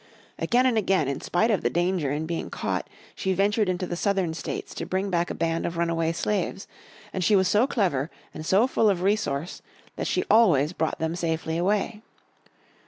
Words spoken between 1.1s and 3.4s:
spite of the danger in being caught, she